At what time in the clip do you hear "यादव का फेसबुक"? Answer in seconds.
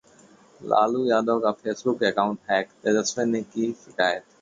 1.05-2.03